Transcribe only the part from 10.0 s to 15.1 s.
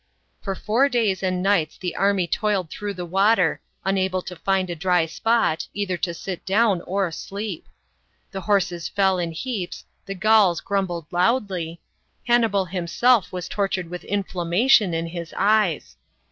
the Gauls grumbled loudly, Hannibal himself was tor tured with inflammation in